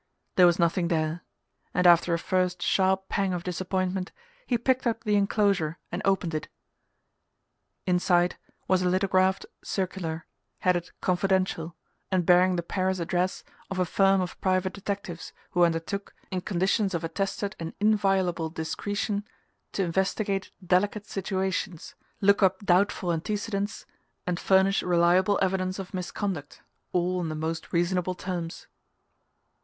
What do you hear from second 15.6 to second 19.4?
undertook, in conditions of attested and inviolable discretion,